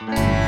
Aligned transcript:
Música 0.00 0.41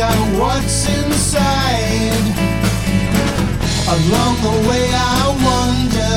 out 0.00 0.38
what's 0.38 0.88
inside. 0.88 2.24
Along 3.96 4.34
the 4.46 4.56
way, 4.68 4.86
I 4.92 5.22
wonder, 5.48 6.12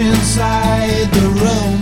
inside 0.00 1.08
the 1.12 1.28
room. 1.40 1.80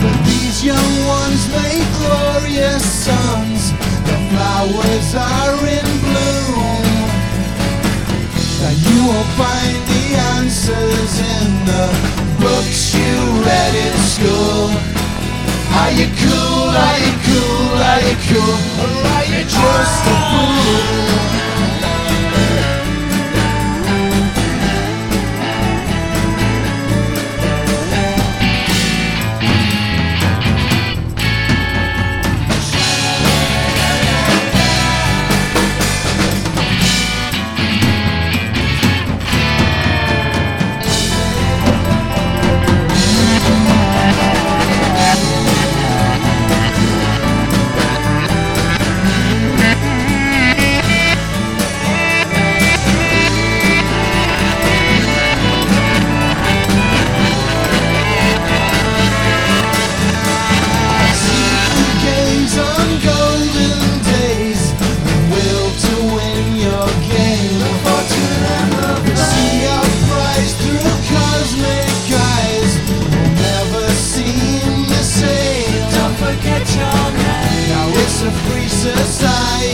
But 0.00 0.16
these 0.26 0.62
young 0.62 0.92
ones 1.06 1.48
make 1.56 1.86
glorious 2.00 2.84
sons. 2.84 3.72
The 4.04 4.16
flowers 4.28 5.14
are 5.14 5.56
in 5.64 5.88
bloom. 6.04 6.84
Now 8.60 8.74
you 8.76 8.98
won't 9.08 9.30
find 9.40 9.80
the 9.88 10.04
answers 10.36 11.12
in 11.20 11.48
the 11.64 11.86
books 12.40 12.94
you 12.94 13.14
read 13.40 13.74
in 13.74 13.96
school. 14.14 14.68
Are 15.80 15.92
you 15.92 16.08
cool? 16.12 16.68
Are 16.76 17.00
you 17.00 17.14
cool? 17.24 17.72
Are 17.90 18.02
you 18.04 18.16
cool? 18.28 18.56
Or 18.84 18.90
are 19.16 19.24
you 19.24 19.42
just 19.44 20.02
a 20.04 20.16
fool? 20.28 21.19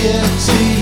yeah. 0.07 0.76